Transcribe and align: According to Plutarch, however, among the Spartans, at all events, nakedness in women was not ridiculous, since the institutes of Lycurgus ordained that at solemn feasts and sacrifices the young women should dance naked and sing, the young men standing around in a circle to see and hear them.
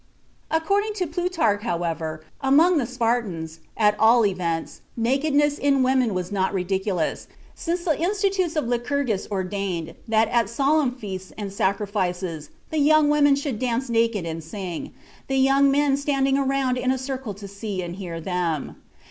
According 0.49 0.93
to 0.95 1.05
Plutarch, 1.05 1.61
however, 1.61 2.23
among 2.41 2.79
the 2.79 2.87
Spartans, 2.87 3.59
at 3.77 3.95
all 3.99 4.25
events, 4.25 4.81
nakedness 4.97 5.59
in 5.59 5.83
women 5.83 6.15
was 6.15 6.31
not 6.31 6.55
ridiculous, 6.55 7.27
since 7.53 7.83
the 7.83 8.01
institutes 8.01 8.55
of 8.55 8.67
Lycurgus 8.67 9.27
ordained 9.29 9.93
that 10.07 10.27
at 10.29 10.49
solemn 10.49 10.89
feasts 10.95 11.33
and 11.37 11.53
sacrifices 11.53 12.49
the 12.71 12.79
young 12.79 13.09
women 13.09 13.35
should 13.35 13.59
dance 13.59 13.91
naked 13.91 14.25
and 14.25 14.43
sing, 14.43 14.91
the 15.27 15.37
young 15.37 15.69
men 15.69 15.95
standing 15.95 16.35
around 16.35 16.79
in 16.79 16.89
a 16.89 16.97
circle 16.97 17.35
to 17.35 17.47
see 17.47 17.83
and 17.83 17.97
hear 17.97 18.19
them. 18.19 18.77